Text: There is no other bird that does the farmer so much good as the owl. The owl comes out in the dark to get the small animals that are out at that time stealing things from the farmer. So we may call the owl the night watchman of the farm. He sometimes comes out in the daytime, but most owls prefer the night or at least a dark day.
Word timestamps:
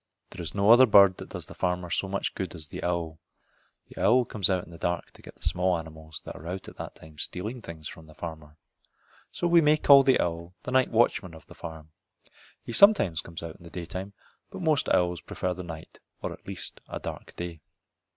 There 0.31 0.41
is 0.41 0.55
no 0.55 0.71
other 0.71 0.87
bird 0.87 1.17
that 1.17 1.29
does 1.29 1.45
the 1.45 1.53
farmer 1.53 1.91
so 1.91 2.07
much 2.07 2.33
good 2.33 2.55
as 2.55 2.67
the 2.69 2.81
owl. 2.83 3.19
The 3.87 4.01
owl 4.03 4.25
comes 4.25 4.49
out 4.49 4.63
in 4.63 4.71
the 4.71 4.79
dark 4.79 5.11
to 5.11 5.21
get 5.21 5.35
the 5.35 5.43
small 5.47 5.77
animals 5.77 6.23
that 6.25 6.35
are 6.35 6.47
out 6.47 6.67
at 6.67 6.77
that 6.77 6.95
time 6.95 7.19
stealing 7.19 7.61
things 7.61 7.87
from 7.87 8.07
the 8.07 8.15
farmer. 8.15 8.57
So 9.31 9.45
we 9.45 9.61
may 9.61 9.77
call 9.77 10.01
the 10.01 10.19
owl 10.19 10.55
the 10.63 10.71
night 10.71 10.89
watchman 10.89 11.35
of 11.35 11.45
the 11.45 11.53
farm. 11.53 11.91
He 12.63 12.73
sometimes 12.73 13.21
comes 13.21 13.43
out 13.43 13.57
in 13.57 13.63
the 13.63 13.69
daytime, 13.69 14.13
but 14.49 14.63
most 14.63 14.89
owls 14.89 15.21
prefer 15.21 15.53
the 15.53 15.61
night 15.61 15.99
or 16.19 16.33
at 16.33 16.47
least 16.47 16.81
a 16.89 16.99
dark 16.99 17.35
day. 17.35 17.61